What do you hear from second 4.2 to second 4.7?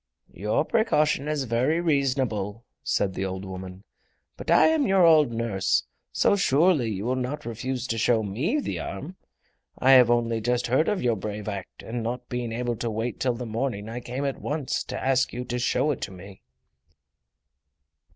"But I